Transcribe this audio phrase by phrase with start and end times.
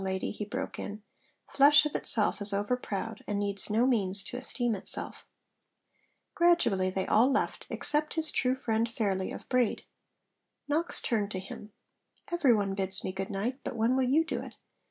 [0.03, 1.03] lady,' he broke in;
[1.47, 5.27] 'flesh of itself is overproud, and needs no means to esteem itself.'
[6.33, 9.83] Gradually they all left, except his true friend Fairley of Braid.
[10.67, 11.71] Knox turned to him:
[12.31, 14.55] 'Every one bids me good night; but when will you do it?